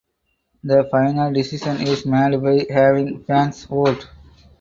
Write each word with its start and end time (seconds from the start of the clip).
The 0.63 0.85
final 0.91 1.31
decision 1.31 1.79
is 1.81 2.07
made 2.07 2.41
by 2.41 2.65
having 2.73 3.23
fans 3.23 3.65
vote. 3.65 4.09